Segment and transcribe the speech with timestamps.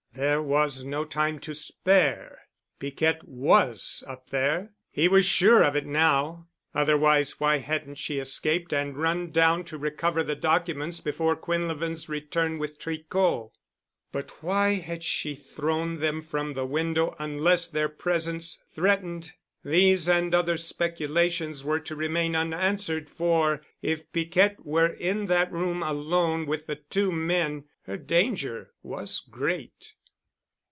[0.13, 2.41] There was no time to spare.
[2.79, 4.73] Piquette was up there.
[4.91, 6.49] He was sure of it now.
[6.75, 12.59] Otherwise why hadn't she escaped and run down to recover the documents before Quinlevin's return
[12.59, 13.51] with Tricot?
[14.11, 19.31] But why had she thrown them from the window unless their presence threatened?
[19.63, 25.81] These and other speculations were to remain unanswered, for if Piquette were in that room
[25.81, 29.93] alone with the two men her danger was great.